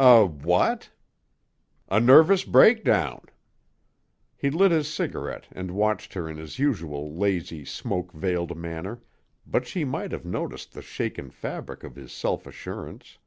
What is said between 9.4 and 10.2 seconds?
but she might